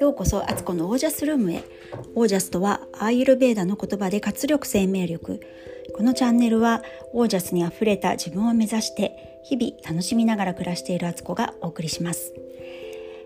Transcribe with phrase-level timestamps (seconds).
[0.00, 1.62] ようこそアツコのオージャスルームへ。
[2.14, 5.40] オージャスとはアーユルベーダの言葉で活力生命力。
[5.96, 6.82] このチャンネルは
[7.12, 12.32] オージャスにあふれた自分を目指して日々楽しみながら暮らしているアツコがお送りします。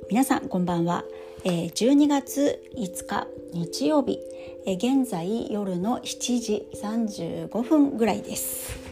[0.08, 1.04] 皆さんこんばんは、
[1.44, 4.18] 12月5日日曜日、
[4.66, 8.91] 現在夜の7時35分ぐらいです、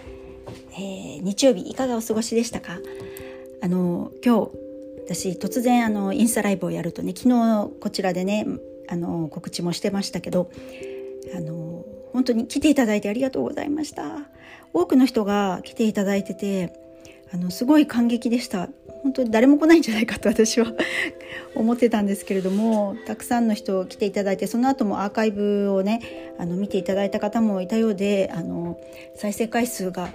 [0.72, 2.78] えー、日曜日いかがお過ごしでしたか？
[3.62, 4.50] あの今日
[5.04, 8.46] 私突然あのインスタライブをやるとね昨日こちらでね
[8.88, 10.50] あの告知もしてましたけど
[11.34, 14.04] あの本当に来ていただいてありがとうございました。
[14.72, 16.72] 多くの人が来ていただいてて
[17.32, 18.68] あのすごい感激でした。
[19.02, 20.74] 本当に誰も来ないんじゃないかと私は
[21.56, 28.78] 思ってたんですけれどもたくさんの人来ていただいてその後もアーカイブをねあの見ていただいた方もいたようであの
[29.14, 30.10] 再生回数が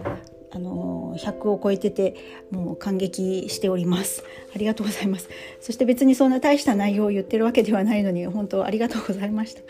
[0.56, 2.16] あの100を超えてて
[2.50, 4.24] もう感激しております。
[4.56, 5.30] ありがとうございます。
[5.60, 9.62] そして別にそんな大した内容を言ってるわけではないのに本当ありがとうございました。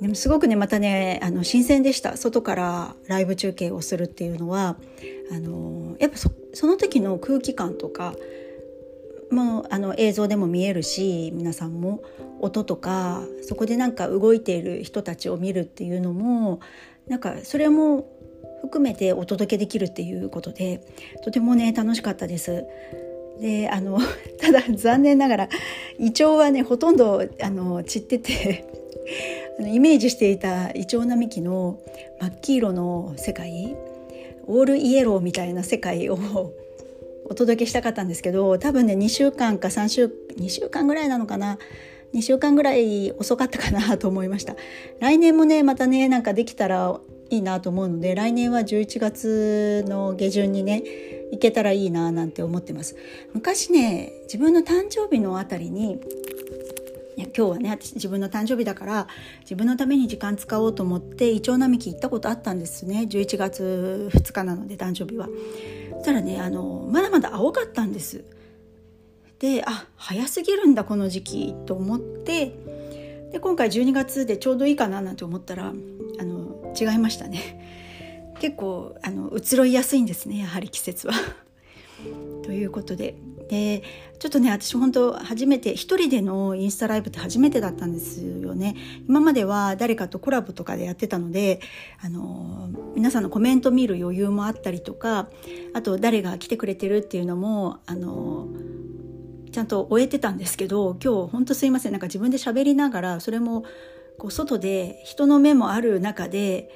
[0.00, 2.16] でもすごくねまたねあの新鮮でした。
[2.16, 4.76] 外からライブ中継をするっていうのは
[5.32, 6.30] あのやっぱそ
[6.68, 8.14] の時の空気感とか
[9.32, 12.02] もうあの映像でも見えるし皆さんも
[12.40, 16.60] 音とかそこでなんか動いている人たちを見るっていうのも
[17.08, 18.08] なんかそれも
[18.62, 20.80] 含めてお届けできるっていうことで
[21.22, 22.66] とてもね楽しかったです。
[23.40, 23.98] であの
[24.40, 25.48] ただ残念ながら
[25.98, 28.64] イチョウはねほとんどあの散ってて
[29.66, 31.78] イメージしていたイチョウ並木の
[32.20, 33.76] 真っ黄色の世界
[34.46, 36.18] オールイエローみたいな世界を
[37.30, 40.06] お届けしたかったんですけど多分ね2週間か3週
[40.38, 41.58] 2週間ぐらいなのかな
[42.14, 44.56] 2週間ぐらい遅かったかなと思いました
[44.98, 46.98] 来年もねまたねなんかできたら
[47.30, 50.82] いいなと思うので来年は11月の下旬にね
[51.30, 52.96] 行けたらいいななんて思ってます。
[53.34, 56.00] 昔ね自分の誕生日のあたりに
[57.16, 59.08] いや今日はね私自分の誕生日だから
[59.40, 63.06] 自分のために時間使おうと思ってイチョウ並木行ったことあったんですね。
[63.10, 65.28] 11月2日なので誕生日は。
[65.98, 68.24] そしたらねあのまだまだ青かったんです。
[69.38, 72.54] であ早すぎるんだこの時期と思って。
[73.32, 76.37] で今回12月でちょうどいいかななんて思ったらあの
[76.78, 78.36] 違いましたね。
[78.40, 81.14] 結構あの移ろいやすいんですねやはり季節は。
[82.44, 83.16] ということで。
[83.48, 83.82] で
[84.18, 88.76] ちょっとね私本当初めて一人でのインスタライブって初めてだったんですよね。
[89.08, 91.60] 今までは誰かとコラボとかでやってたので
[92.02, 95.28] あの皆さんのコメント見る余裕もあったりとか
[95.72, 98.48] あと誰が来てくれてるっていうのもあの
[99.50, 101.92] ちゃんと終えてたんですけど今日本当すいません。
[101.92, 103.64] なんか自分で喋りながらそれも
[104.18, 106.70] こう外で人の目もある中で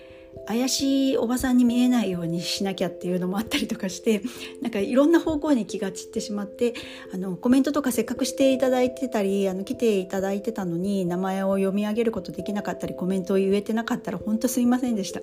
[0.46, 4.22] 怪しいおばさんに見えないようにしなきゃっていうのもあったりとかして
[4.62, 6.74] なんかいろんな方向に気が散ってしまって
[7.12, 15.20] あのコメントとかせっかくしていただいてたりあの来ていただいてたのに名前を読み上げることできなかったりコメントを言えてなかったら本当すいませんでした。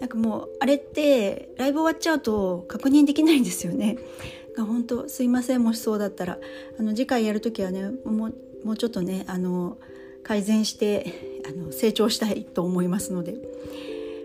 [0.00, 3.98] なんかもうあれってライブ終わっちゃうと確認できないんですよね。
[4.56, 6.38] 本当すいませんもしそうだったら
[6.78, 9.78] あの次回やる時はねもうもうちょっとねあの
[10.22, 13.36] 改善してあの成長したいと思いますので。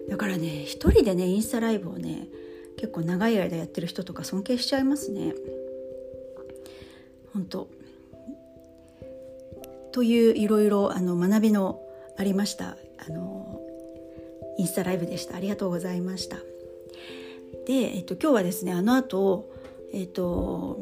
[0.09, 2.27] だからね一人でねインスタライブをね
[2.77, 5.33] 結構長い間やってる人とか尊敬しちゃいますね。
[7.33, 7.67] 本当。
[9.91, 11.81] といういろいろあの学びの
[12.17, 13.59] ありましたあの
[14.57, 15.35] インスタライブでした。
[15.35, 16.37] ありがとうございました。
[17.65, 19.51] で、えっと、今日はですねあの後
[19.93, 20.79] えっと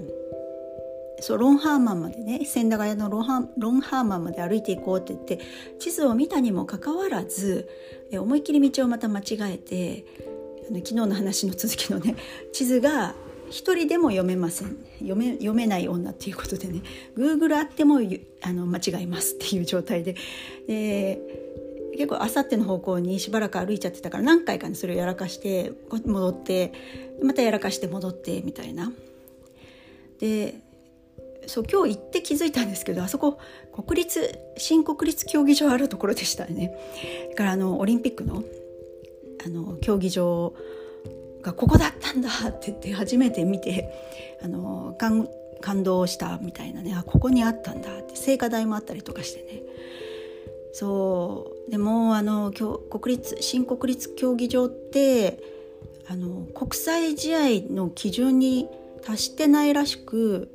[1.26, 5.40] そうロンハーマンまでね千駄ヶ谷のロンハロンハーマンまで歩いていこうって言って
[5.80, 7.68] 地図を見たにもかかわらず
[8.14, 10.06] 思いっきり道をまた間違えて
[10.70, 12.16] あの昨日の話の続きのね
[12.54, 13.16] 地図が
[13.50, 16.84] 一人でも読めません読め読めない女っていうことでね
[17.18, 18.02] Google あっても
[18.44, 20.16] あの間違いますっていう状態で
[20.68, 21.20] で
[21.94, 25.72] 結構あさっての方向にしばらく歩いちゃってたから何回かねそれをやらかして
[26.06, 26.72] 戻って
[27.24, 28.92] またやらかして戻ってみたいな。
[30.20, 30.65] で
[31.48, 33.38] そう今日行って気づいたんですけどあそこ
[33.74, 36.76] 国立新国立競技場あるところでしたね。
[37.32, 38.44] だからあのオリンピックの
[39.46, 40.54] あの競技場
[41.42, 43.92] がここだったんだって言って初めて見て
[44.42, 45.28] あの感
[45.62, 49.64] 感動したみたいなねあここにあったんだって聖火台もあったりとかしてね。
[50.74, 51.72] そう。
[51.72, 55.40] でもあの国立新国立競技場って
[56.08, 58.68] あの国際試合の基準に
[59.04, 60.50] 達してないらしく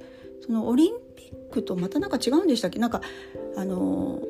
[0.51, 2.81] そのオリンピックとまたなんか違うんでしたっけ？
[2.81, 3.03] なんか
[3.57, 4.21] あの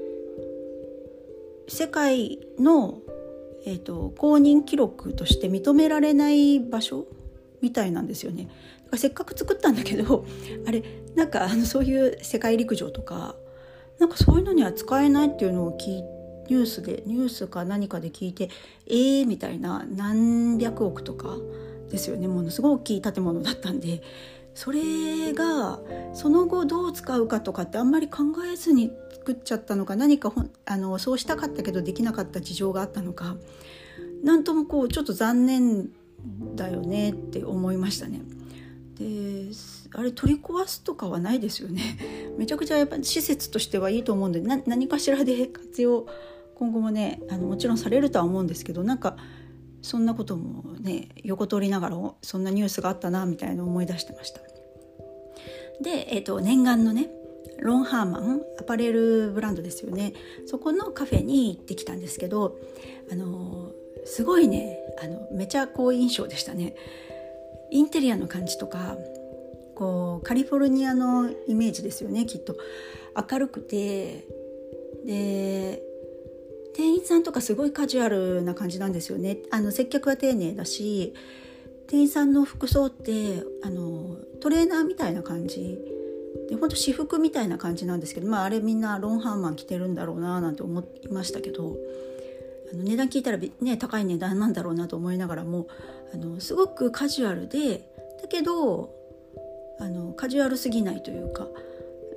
[1.66, 2.98] 世界の、
[3.64, 7.06] えーと、公認記録として認められない場所
[7.62, 8.50] みたいなんですよね。
[8.96, 10.26] せっかく作ったんだけど
[10.66, 10.82] あれ
[11.14, 13.34] なんかあのそういう世界陸上とか
[13.98, 16.20] なんかそういうのには使えないっていうのを聞いて
[16.50, 18.50] ニュースでニュースか何かで聞いて
[18.88, 21.38] えーみたいな何百億とか
[21.90, 22.28] ですよね。
[22.28, 24.02] ものすごい大きい建物だったんで。
[24.54, 25.80] それが
[26.12, 30.32] その後どう使うかとかってあんまり考えずに作っちゃったのか何か
[30.66, 33.36] あのそうしたかったけどできなかった事情があったのか
[34.22, 35.90] 何ともこうちょっと残念
[36.54, 38.20] だよねって思いましたね。
[38.98, 39.50] で
[39.94, 41.82] あれ取り壊すとかはないですよね。
[42.36, 46.06] めちゃくちゃやっぱ施設としてはいいと思うんで何かしらで活用
[46.54, 49.16] 今後もねあのもちろんされるとは思うんですけどなんか
[49.82, 54.40] そんなこともね横通りながらそんなニュースがあったなみたいな思い出してました。
[55.82, 57.10] で、えーと、念願のね
[57.58, 60.12] ロンハーマンアパレルブランドですよね。
[60.46, 62.58] そこのカフェに行ってきたんですけど
[63.10, 63.72] あの
[64.04, 66.74] すごいねあのめちゃ好印象でしたね。
[67.70, 68.96] インテリアの感じとか
[69.74, 72.56] こうカリフォルニアのイメージですよねきっと。
[73.30, 74.26] 明るくて
[75.04, 75.82] で
[76.74, 81.14] 店員さんとかすごいカジュアルな感じなんですよねあの接客は丁寧だし
[81.88, 85.78] 店員さんの服装ってあのトレーナーみたいな感じ
[86.48, 91.76] で本当私服みたいな感じなんですけど、まあ、あれみんなロンハーマン着てるんだろうななんて思いましたけど
[92.72, 95.66] あの値段聞いたら、ね、高い値段なんだろうなと思いながらも
[96.14, 97.88] あのすごくカジュアルで
[98.22, 98.94] だけど
[99.80, 101.48] あのカジュアルすぎないというか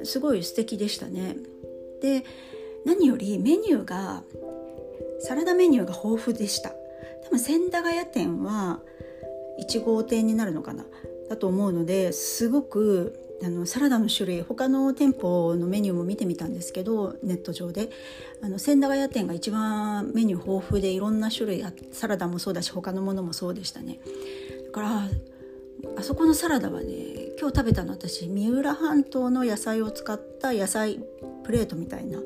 [0.04, 1.38] すごい素敵でしたね。
[2.02, 2.24] で
[2.86, 4.24] 何よりメニューが
[5.24, 6.72] サラダメニューが豊富でした。
[7.24, 8.80] 多分千駄ヶ谷店は
[9.60, 10.86] 1号店になるのかな？
[11.30, 17.90] だと思うのですごくあのサラダの種類他の店舗のメニューも見てみたんですけどネット上で。
[18.42, 24.00] あの千駄ヶ谷店が一番メニュー豊富でいろんな種類サラダもそうだし他のものもそうでしたね。
[24.66, 25.10] だから
[25.98, 31.00] あそこのサラダはね今日食べたの私三浦半島の野菜を使った野菜
[31.46, 32.20] プレートみたいな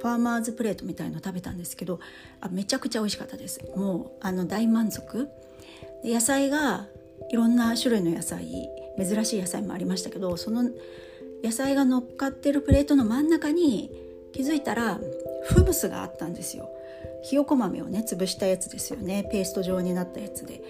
[0.00, 2.00] ファーマーズプレートみたいの食べたんですけど
[2.40, 3.60] あめちゃくちゃ美味しかったです。
[3.76, 5.28] もうあの大満足。
[6.04, 6.86] 野菜が
[7.30, 8.46] いろんな種類の野菜
[8.98, 10.70] 珍しい野菜もありましたけどその
[11.42, 13.90] 野菜が乗っかってるプレートの真ん中に
[14.32, 15.00] 気づいたら
[15.48, 16.68] フムスがあったんですよ。
[17.22, 19.28] ひよこ豆をね潰したやつですよね。
[19.32, 20.62] ペースト状になったやつで。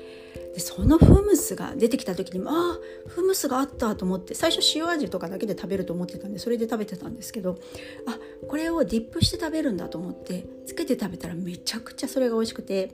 [0.57, 7.59] でそのフムスが出てきた時にああフムスがあったと思って最初塩味とかだけで食べると思ってたんでそれで食べてたんですけど
[8.07, 8.19] あ
[8.49, 12.91] これをディップして食べるんだと思ってつけて食べたらめちゃくちゃそれが美味しくて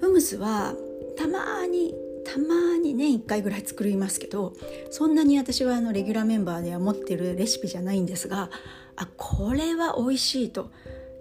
[0.00, 0.74] フムスは
[1.18, 1.94] たまに
[2.24, 4.54] たまに年1回ぐらい作りますけど
[4.90, 8.48] そんなに私はあのレギュラーメンバーでは持ってるレシピじゃないんですが
[8.96, 10.70] あこれは美味しいと。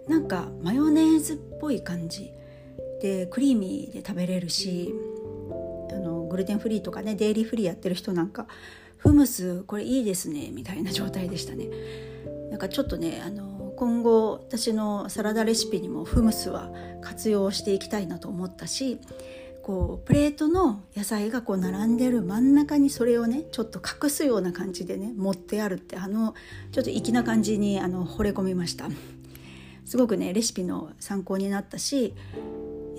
[0.08, 2.31] なんかマヨネーズっぽい感じ。
[3.01, 4.94] でクリーミーで食べれるし
[5.92, 8.48] あのグルテンフリーとかねデイリーフリーやってる人なんか
[8.98, 11.69] フムスこれいいですねみたいな状態でしたね。
[12.51, 19.00] なんかちょっとねあの今後私のサラダレシピにもフムスは活用していきたいなと思ったし
[19.63, 26.34] こうプレートの野菜がこう並んでる真ん中にそれをねちょっと隠すような感じでね持ってあるってあの
[26.72, 28.90] ちょっと粋な感じにあの惚れ込みました。
[29.86, 32.13] すごくねレシピの参考になったし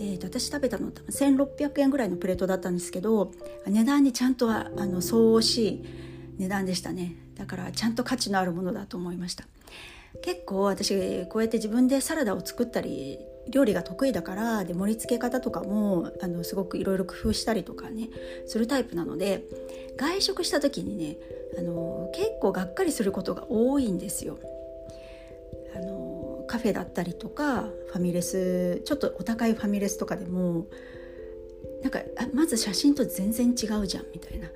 [0.02, 3.32] えー、と私食べたの多分1600円ぐらいのプレートだったんですけど
[3.67, 5.85] 値段にちゃんとはあの相応しい
[6.39, 9.44] 値段でしたねだからちゃんと価値のあるものだと思いました
[10.22, 18.08] 結構私こうやって自分でサラダを作ったり料理が得意だからで盛り付け方とかもあのすごくいろいろ工夫したりとかね
[18.46, 19.44] するタイプなので
[19.96, 21.17] 外食した時にね
[21.58, 24.39] あの結構がっかりすることが多いんですよ。
[25.75, 26.09] あの
[26.51, 30.67] カフェだったりとかファミレスちょっとお高いファミレスとかでも
[31.81, 32.01] なんか
[32.35, 34.49] まず写真と全然違うじゃんみたいな。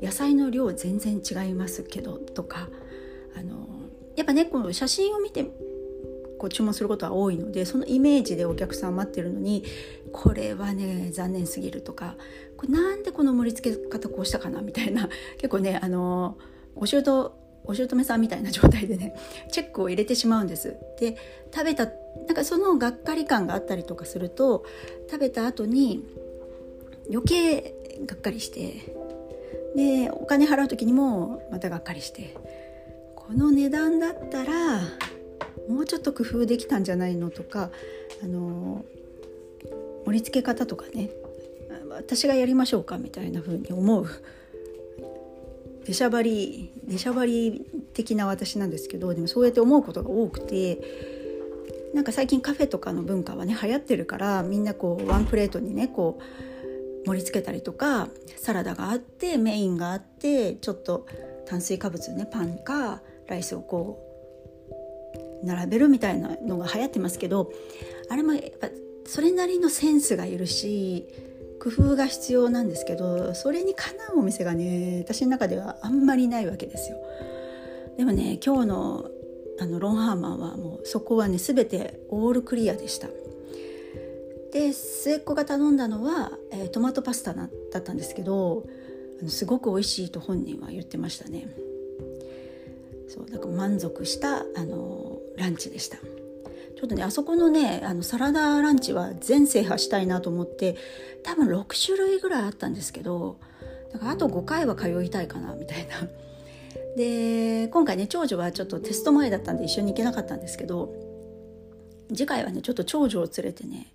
[0.00, 2.70] 野菜の量全然違いますけどとか
[3.36, 3.68] あの
[4.16, 5.44] やっぱねこの写真を見て
[6.38, 9.62] こう注文することは多いのでそのイメージでお客さん待ってるのに
[10.10, 12.16] これはね残念すぎるとか
[12.56, 15.08] これなんでこの盛り付け方こうしたかなみたいな。
[15.36, 16.38] 結構ねあの
[16.74, 19.14] お仕事お姑さんみたいな状態でね
[19.50, 20.76] チェックを入れてしまうんです。
[20.98, 21.16] で
[21.52, 21.92] 食べたな
[22.32, 24.64] んかそのがっかり感があったりとかすると
[25.10, 26.04] 食べた後に
[27.10, 27.74] 余計
[28.06, 28.94] がっかりして
[29.76, 32.34] でお金払う時にもまたがっかりして
[33.16, 34.80] この値段だったら
[35.68, 37.70] もうちょっと工夫できたんじゃないのとか
[38.22, 38.84] あの
[40.04, 41.10] 盛り付け方とかね
[41.90, 44.06] 私がやりましょうかみたいな風に思う
[45.84, 50.80] 出しゃばり出しゃばり的な私なんですけどでもそうやって思うことが多くて
[51.94, 61.06] なんか最近カフェとかの文化はね流行ってるからみんなこうワンプレートにねこう盛り付けたりとかサラダがあってメインがあってちょっと
[61.46, 64.00] 炭水化物ねパンかライスをこ
[65.42, 67.50] う並べるみたいなのが流行ってますけど
[68.08, 68.68] あれもやっぱ
[69.04, 71.08] それなりのセンスがいるし
[71.62, 76.96] 工夫が必要なんですけどそれにかなうお店がね私の中ではあんまりないわけですよ。
[77.96, 79.10] でもね今日の
[79.60, 83.06] あのロンハーマンはもうそこはね全てオールクリアでした。
[84.52, 87.48] で末っ子が頼んだのは、えー、トマトパスタだっ
[87.80, 88.66] たんですけど
[89.20, 91.46] あのすごく美味しいと本人は言ってましたね。
[93.08, 95.98] そうだから満足したあのランチでした。
[96.82, 100.76] ちょっとねあそこのねあのサラダランチは全制覇したいなと思って
[101.22, 103.38] 多分6種類ぐらいあったんですけど
[103.92, 106.08] だからあと5回は通いたいかなみたいな。
[106.96, 110.92] で今回ね長女はちょっとテスト前だったんで一緒に行けなかったんですけど
[112.08, 113.92] 次回はねちょっと長女を連れてね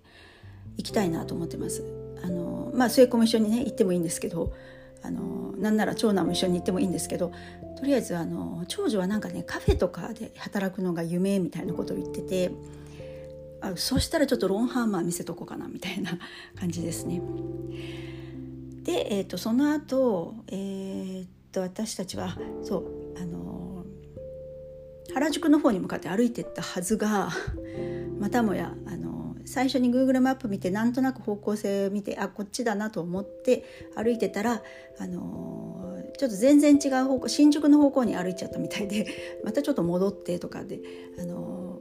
[0.78, 1.84] 行きたいなと思ってます。
[2.24, 4.54] あのまあ末っ子も一緒にね行ってもいいんですけど
[5.02, 7.32] あのなんなら長男も一緒に行ってもいいんですけど
[7.78, 12.50] とりあえずあの長女はなんかねカフェとかで働くのが夢みたいなことを言ってて
[13.60, 16.18] あそしたらちょっとロンハーマー見せとこうかなみたいな
[16.58, 17.20] 感じですね。
[18.82, 23.84] で、えーと、その後、えーと、私たちはそうあの
[25.12, 27.30] 原宿の方に向かって歩いてったはずが
[28.18, 29.07] またもやあの
[29.48, 33.64] 最初に Google マップ見てなんとなく方向性を見てあこっちだなと思って
[33.96, 34.62] 歩いてたら
[34.98, 39.06] あのちょっと全然違う方向新宿の方向に歩いちゃったみたいで
[39.44, 40.80] またちょっと戻ってとかで
[41.18, 41.80] あの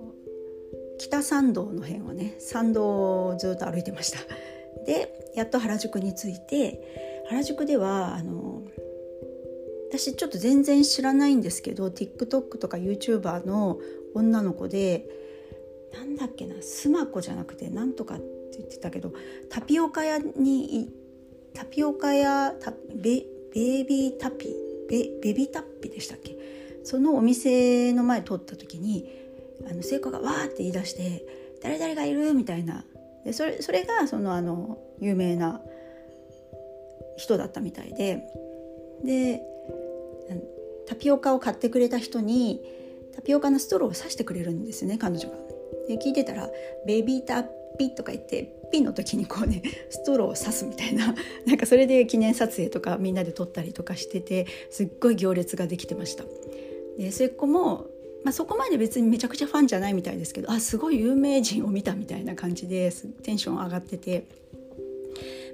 [0.98, 4.20] 北参道の辺をね参道をずっと歩いてました。
[4.86, 8.64] でやっと原宿に着いて原宿ではあの
[9.90, 13.80] 私ちょっと全然知らないんですけど TikTok とか YouTuber の
[14.14, 15.27] 女の子で
[15.98, 19.14] なんだっけなスマコじゃなくてなんとかって言ってたけど
[19.50, 20.92] タピオカ屋に
[21.54, 22.54] タピオカ屋
[22.96, 23.24] ベ
[23.54, 24.48] ベビータピ
[24.90, 26.38] ベベビタッピでしたっけ？
[26.84, 29.10] そのお店の前通った時に
[29.70, 31.26] あの聖子がわーって言い出して
[31.62, 32.86] 「誰々がいる」みたいな。
[33.26, 35.62] でそれそれがそのあの有名な
[37.18, 38.24] 人だったみたいで。
[39.04, 39.42] で
[40.88, 42.64] タピオカを買ってくれた人に
[43.14, 45.36] タピオカのストローを刺してくれるんですね彼女が。
[45.88, 46.50] で聞いてたら
[46.86, 47.46] 「ベビータッ
[47.78, 51.16] ピ」とか言ってピンの時にこうね ストローを刺すみたいな
[51.46, 56.26] なんかそれで記念撮影とかみんなで撮ったりとかしててすっごい行列ができてました。
[56.98, 57.88] で末っ子も
[58.24, 62.92] まあ、そこまで別にめちゃくちゃファンじゃないみたいですけどあすごい有名人を見たみたいな感じで
[63.24, 64.26] テンション上がってて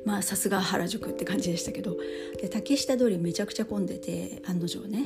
[0.05, 1.97] まあさすが原宿って感じでしたけど
[2.41, 5.05] で竹下通りめちゃくちゃ混んでて案の定ね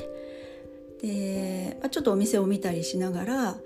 [1.02, 3.60] で、まあ、ちょっとお店を見たりしながら、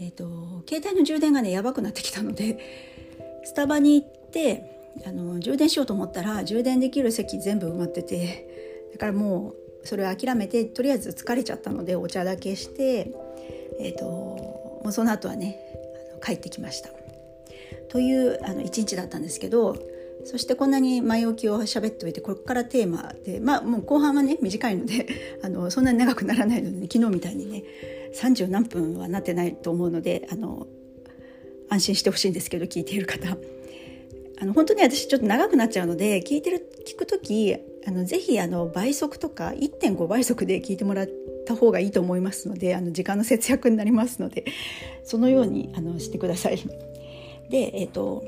[0.00, 2.58] えーと、携帯の充電がねやばくなってきたので
[3.44, 4.64] スタバに行って
[5.04, 13.12] あの充電しようと思ったら充電できる席全部埋まっててだからもうそれを諦めてとりあえず疲れちゃったのでお茶だけして、
[13.80, 15.58] えーと、もうその後はね
[16.12, 16.90] あの帰ってきました。
[17.88, 19.76] というあの一日だったんですけど
[20.24, 25.06] そしてこんなに前置きを喋っておいてここからテーマでまあもう後半はね短いので
[25.42, 27.62] あのそんなに長くならないので、ね、昨日みたいにね
[28.18, 30.66] 30何分はなってないと思うのであの
[31.70, 33.36] 安心してほしいんですけど聞いている方。
[34.40, 37.56] あの本当に私ちょっと長くなっちゃうので聞いてる聞く時
[37.86, 41.08] あのぜひあの倍速とか1.5倍速で聞いてもらっ
[41.44, 44.44] た方がいいと思いますのであの時間の節約になりますので
[45.02, 46.58] そのようにあのしてください。
[47.50, 48.24] でえっ、と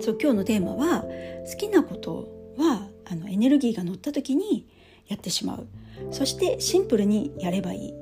[0.00, 1.04] そう今日のテーマは
[1.50, 4.66] 好きなことはあのエネルギーが乗った時に
[5.08, 5.66] やってしまう
[6.10, 8.01] そしてシンプルにやればいい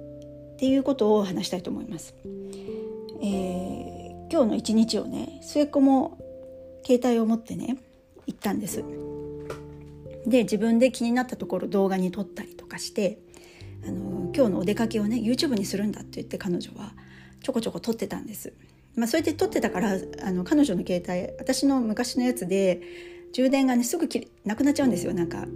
[0.60, 2.14] っていうことを話したいと思います。
[3.22, 6.18] えー、今日の一日をね末っ子も
[6.84, 7.78] 携帯を持ってね
[8.26, 8.84] 行ったんです
[10.26, 13.20] で自分で気になったところ動画に撮ったりとかして
[13.86, 16.92] あの今日のお出かけをね YouTube にするんだって言って彼女は
[17.42, 18.52] ちょこちょこ撮ってたんです。
[18.96, 22.82] まあ、それで撮ってたからあの彼女の携帯私の昔のやつで
[23.32, 24.06] 充電がねすぐ
[24.44, 25.46] なくなっちゃうんですよなんか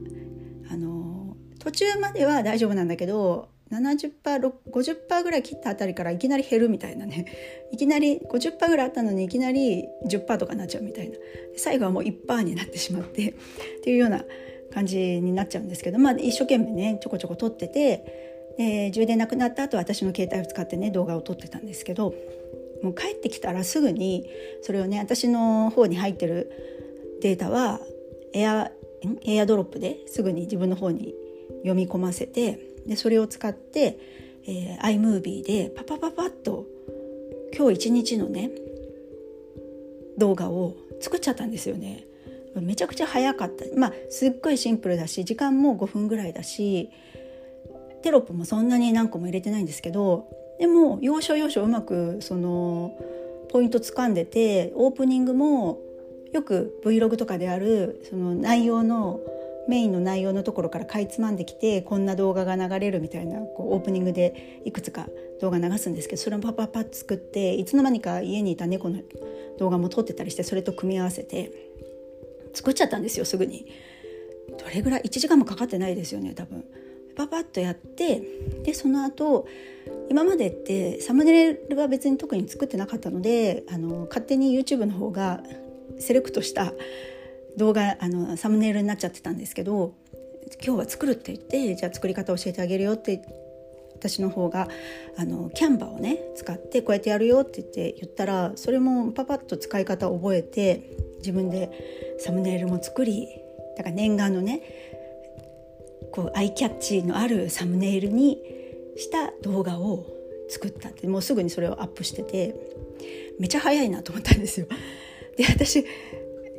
[0.70, 7.26] あの途中までは大丈夫なんだけど 70%50% ぐらい切ったあたりからいきなり減るみたいなね。
[7.72, 11.16] いきなり50%ぐらいあったのにいきなり10%とかになっちゃうみたいな。
[11.56, 13.34] 最後はもう1%になってしまって っ
[13.82, 14.24] ていうような
[14.72, 18.04] 感じになっちゃうんですけど、まあ、一生懸命ねちょこちょこ撮ってて
[18.58, 22.14] で充電なくなった後私の携帯を使ってね動画を撮ってたんですけど
[22.82, 24.28] もう帰ってきたらすぐに
[24.62, 26.50] それをね私の方に入ってる
[27.22, 27.80] データは
[28.32, 28.70] エア
[29.24, 31.14] エアドロップですぐに自分の方に
[31.58, 33.98] 読み込ませてでそれを使って、
[34.46, 36.66] えー、iMovie でパパパパッと
[37.56, 38.50] 今日一日のね
[40.18, 42.06] 動画を作っちゃったんですよね。
[42.60, 46.88] めちゃくちゃ早かったまあすっごいシンプルだし時間も5分ぐらいだし
[48.02, 50.28] テロップもそんなに何個も入れてないんですけど
[50.60, 52.96] でも要所要所うまくその
[53.50, 55.80] ポイント掴んでてオープニングも
[56.32, 59.20] よく Vlog とかであるその内容の
[59.68, 65.06] メインの内容のところからかいつまんできてこんな動画が流れるみたいなこうオープニングでいくつか
[65.40, 69.00] 動画流すんですけどそれもパッパッパッ作っていつの間にか家にいた猫の
[69.58, 71.50] 動画も撮ってたりしてそれと組み合わせて
[72.52, 73.66] 作っちゃったんですよすぐに。
[74.58, 76.64] どれぐらい1時間もかかってないですよね多分。
[77.16, 78.22] パパッとやって
[78.64, 79.46] でその後
[80.10, 85.42] 今までってサムネイルは別に特に作ってなかったのであの勝手に YouTube の方が
[85.98, 86.72] セレクトした
[87.56, 89.94] 動画あのサムネイルになっちゃってたんですけど
[90.64, 93.22] 今日は作るって言ってじゃあ作り方教えてあげるよって
[93.94, 94.68] 私の方が
[95.16, 103.28] あのキャンバーをね使ってこうやってやるよって言って言ったらそれもパパッと使い方を覚えて自分でサムネイルも作り
[103.76, 104.62] だから念願のね
[106.12, 108.38] こうアイキャッチのあるサムネイルに
[108.96, 110.06] した動画を
[110.48, 112.54] 作ったってもうすぐにそれをアップしてて
[113.40, 114.66] めちゃ早いなと思ったんですよ。
[115.36, 115.84] で私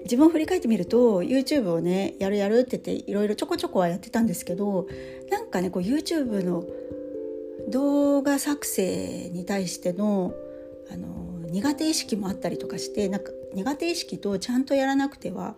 [0.05, 4.87] 自分を振り返ってみると YouTube をねやるやるって言っていろいろちょこちょこはやってたんですけど
[5.29, 6.63] なんかねこう YouTube の
[7.69, 10.33] 動画作成に対しての
[10.91, 15.55] あの苦手意識もあったりとかしてなんか苦手意識とちゃんとやらなくては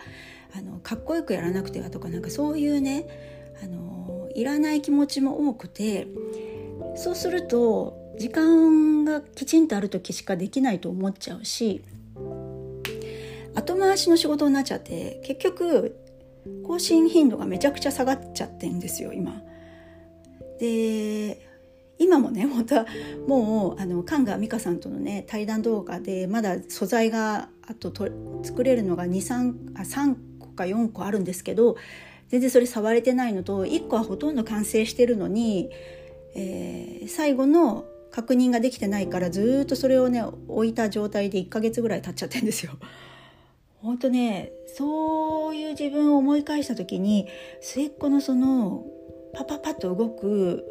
[0.56, 3.06] あのかっこよくやらなくてはとかなんかそういうね
[3.62, 6.08] あのいらない気持ちも多くて
[6.96, 11.84] そうすると時間がきちんとある時しかできないと思っちゃうし
[13.58, 15.98] 後回しの仕事になっちゃって結局
[16.64, 19.42] 更新頻度がめちゃくちゃ下がっちゃってんですよ今。
[20.60, 21.46] で
[22.00, 22.86] 今もね本当は
[23.28, 28.10] もうあの菅賀美香さんとのね対談動画でまだ素材があとと
[28.44, 31.76] 作れるのが23あ3個か4個あるんですけど
[32.30, 35.72] 全然それ触れてないのと1個はほとんど完成してるのに、
[36.36, 42.74] えー、最後の確認ができてないからずっとそれをね置いた状態で1ヶ月ぐらい経っちゃってるんですよ。
[43.82, 47.28] 本当ねそういう自分を思い返した時に
[47.62, 48.86] 末っ子のその
[49.34, 50.66] パパパッと動く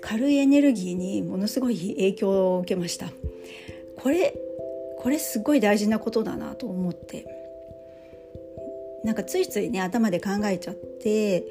[0.00, 3.06] 軽いエネルギーにものすごい影響を受けました。
[3.96, 4.34] これ
[4.98, 7.26] これすごい大事なことだなと思って。
[9.04, 11.44] なんかついついね頭で考えちゃって、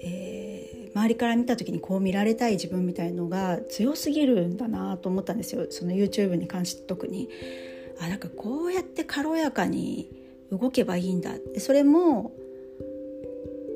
[0.00, 5.66] えー、周りから見た時にこう見られたい自分みたいのが強すぎるんだなと思ったんですよ。
[5.70, 7.28] その YouTube に関して特に。
[8.00, 10.10] あなんかこうやって軽やかに
[10.50, 12.32] 動けばいいんだってそれも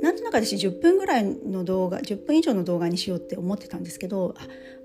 [0.03, 4.43] なんとなく私10分ぐらいの動画10分以上の動画にしようって思ってたんですけどあ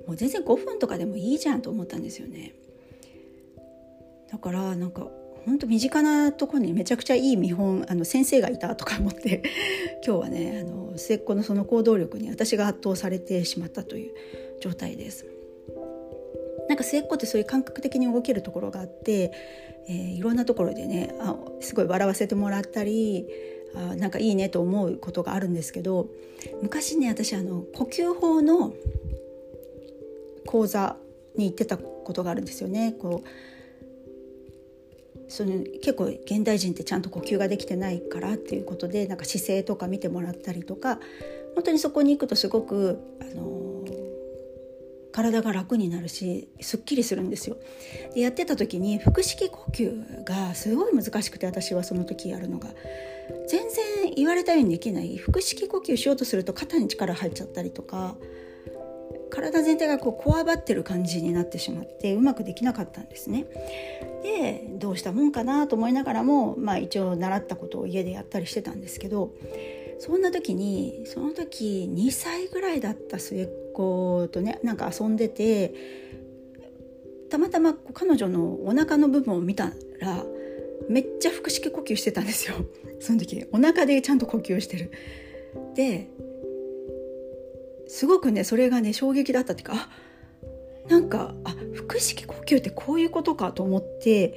[0.08, 2.54] もう全然5分とかでもいいじゃんと思ったんですよね
[4.32, 5.08] だからなんか
[5.46, 9.44] 本当身近なところにめちゃくちゃいい見本あの先生がいたとか思って
[10.06, 14.14] 今日はねあの末っ子のその行動力に私が圧倒されてしまったという
[14.62, 15.26] 状態です。
[16.68, 19.32] なんか末っ子ってそういう感覚的に動けるところがあって、
[19.88, 23.28] えー、いろんなところでねあすごい笑わせてもらったり
[23.76, 26.10] あなんかいいねと思うことがあるんですけど
[26.62, 28.74] 昔ね私あの呼吸法の
[30.46, 30.98] 講座
[31.36, 32.94] に行ってたことがあるんですよね。
[32.94, 33.28] こう
[35.32, 41.00] その結構現代人ってちゃんと呼吸ができてないからっていうことでなんか姿勢とか見てもらったりとか
[41.56, 43.61] 本当にそこに行くとすごくあの
[45.12, 47.58] 体が楽になるしすっきりするんですよ。
[48.14, 52.70] でやってた時に腹式呼吸がすごい難しくて私はその時やるのが。
[53.48, 55.18] 全然言われたようにできない。
[55.18, 58.16] 腹式呼吸しようとすると肩に力入っちゃったりとか
[59.32, 63.46] 体全体がこうこわばってる感じになってしまってうまくできなかったんですね。
[64.24, 69.34] でどうしたもんかなと思いながらも、まあ、一応習ったことを家でやったりしてたんですけど
[70.02, 75.76] そんな時にその時2歳ぐらいだった末っ子とねなんか遊んでて
[77.30, 79.66] たまたま彼女のお腹の部分を見た
[80.00, 80.26] ら
[80.90, 82.56] めっちゃ腹式呼吸してたんですよ。
[83.00, 84.90] その時お腹でちゃんと呼吸してる。
[85.76, 86.08] で
[87.86, 89.90] すごくねそれがね衝撃だったっていうかあ
[90.90, 91.56] なんかあ
[91.88, 94.34] 腹式呼吸ってこういうことかと思って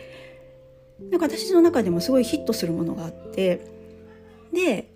[1.11, 3.63] なんか私の中でもすごいヒットするものがあって
[4.53, 4.93] で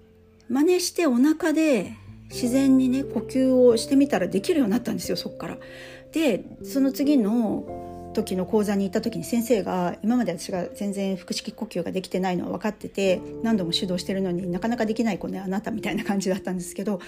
[0.48, 1.94] 真似してお腹で
[2.30, 5.58] 自然にね呼吸をしてみたらできるようになったんですよそっから。
[6.12, 17.00] でその次の時の講座に行った時に先生が今まで私が全然腹式呼吸ができてないのは分かってて何度も指導してるのになかなかできない子ねあなたみたいな感じだったんですけど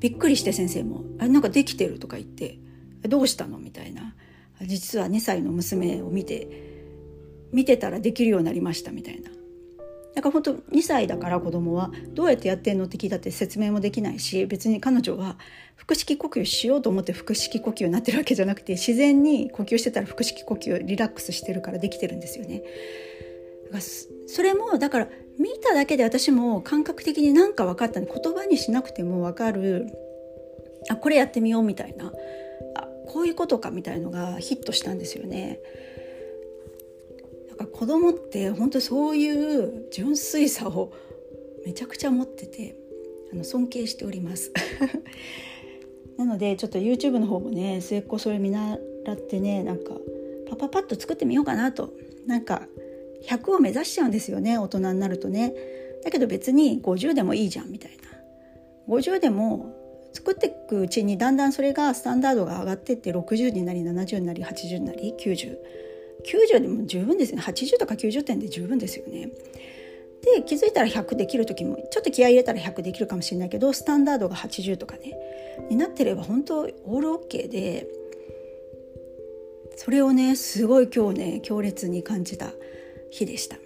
[0.00, 2.58] びっくりして先生も「あれなんかできてる」とか言って
[3.08, 4.14] 「どうしたの?」みたいな
[4.62, 6.48] 実は2歳の娘を見て
[7.52, 9.30] 見てたらできるようになりましたみたいな
[10.14, 15.38] だから本当2歳だから子供はどうやってやってんのって聞いたって説明もできないし別に彼女は
[15.76, 22.62] 腹式呼吸しようと思って腹式呼吸になってるわけじゃなくて自然に呼吸してたら腹式呼吸リラックスしてるからできてるんですよね。
[24.26, 29.86] それもだから見ただけで私も感覚的に何か分かったんで言葉にしなくても分かる
[30.90, 32.12] あこれやってみようみたいな
[32.76, 35.58] あこういうことかみたいのがヒットしたんですよね。
[37.52, 40.92] だから子供って本当そういう純粋さを
[41.66, 42.76] めちゃくちゃ持ってて
[43.32, 44.52] あの尊敬しております。
[46.16, 48.78] なのでちょっと YouTube の方もね末っ子それ見習
[49.12, 49.96] ってねなんか
[50.48, 51.92] パパパッと作ってみようかなと。
[52.26, 52.68] なんか
[53.26, 55.54] 100を目指しちゃうんですよね大人になるとね。
[56.04, 58.02] だけど別に50でもいいじゃんみたいな。
[58.88, 59.74] 50でも
[60.12, 65.56] 作っていくうちにだんだんそれがスタンダードが上がってって60になり70になり80になり90
[66.24, 67.42] 90でも十分ですね。
[67.42, 69.30] 80とか90点で十分ですよね。
[70.22, 75.14] で気づいたら100できる時もちょっと気合い入れたら100できるかもしれないけどスタンダードが80とかね。
[75.68, 77.88] になってれば本当オールオッケーで
[79.76, 82.52] それをねすごい今日ね強烈に感じた
[83.10, 83.56] 日でした。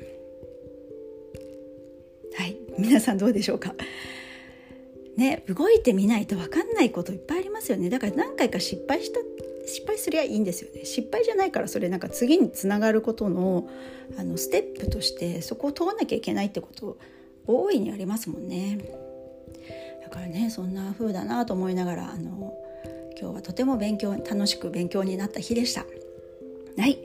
[2.39, 2.57] はい。
[2.79, 3.75] 皆さんどうでしょうか？
[5.17, 7.91] ね動いてみないと分かんないこといっぱいありますよね。
[7.91, 9.21] だから何回か失敗した
[9.67, 10.85] 失敗すりゃいいんですよね。
[10.85, 13.69] 失敗じゃないからそれなんか次につながることの
[14.19, 16.97] あのステップとしてそこを通らなきゃいけないってこと
[17.47, 18.79] 大いにありますもんね。
[20.03, 22.55] だからねそんな風だなと思いながらあの
[23.21, 25.85] 今日はとても勉強楽しく勉強になった日でした。
[26.79, 26.99] はい、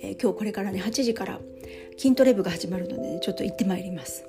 [0.00, 1.38] えー、今日これからね8時から
[1.98, 4.24] 筋トレ部が始まるので、ね、ちょっと行ってまいります、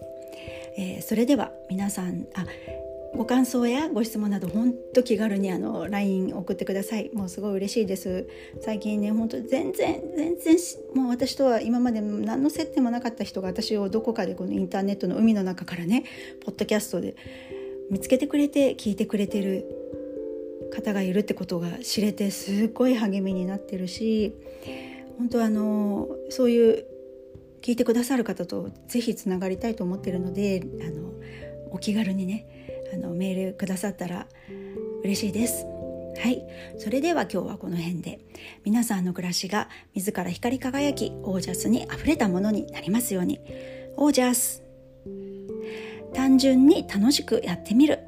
[0.77, 2.45] えー、それでは皆さんあ
[3.15, 7.09] ご感想やご質問など本当気軽にあの LINE 送ってください。
[7.13, 8.27] もうすごい嬉しいです。
[8.61, 10.57] 最近ね本当全然全然
[10.93, 16.03] もう私とは今まで何の接点もなかった人が私をどこかでこのインターネットの海の中からね
[16.45, 17.15] ポッドキャストで
[17.89, 19.65] 見つけてくれて聞いてくれてる
[20.71, 24.35] 方がいるってことが知れてすっごい励みになってるし
[25.17, 26.85] 本当あのそういう
[27.61, 31.11] 聞いてくださる方とぜひつながりたいと思ってるのであの
[31.71, 32.58] お気軽にね
[32.93, 34.27] あのメールくださったら
[35.03, 35.65] 嬉しいです。
[36.17, 36.43] はい。
[36.77, 38.19] それでは今日はこの辺で
[38.65, 43.39] 皆さんの暮らしが自ら光り輝きオージャスにあふれたものになりますように。
[43.95, 44.63] オージャス。
[46.13, 47.99] 単純に楽しくやってみる。